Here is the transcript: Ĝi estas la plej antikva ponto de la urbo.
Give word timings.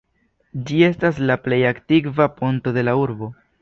Ĝi 0.69 0.79
estas 0.87 1.21
la 1.31 1.37
plej 1.43 1.61
antikva 1.75 2.31
ponto 2.43 2.79
de 2.81 2.91
la 2.91 3.01
urbo. 3.07 3.35